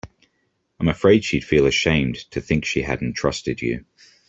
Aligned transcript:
I'm 0.79 0.87
afraid 0.87 1.23
she'd 1.23 1.43
feel 1.43 1.67
ashamed 1.67 2.15
to 2.31 2.41
think 2.41 2.65
she 2.65 2.81
hadn't 2.81 3.13
trusted 3.13 3.61
you. 3.61 3.85